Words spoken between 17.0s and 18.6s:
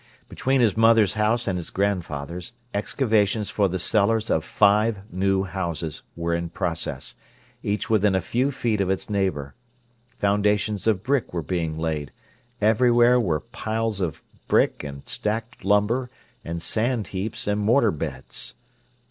heaps and mortar beds.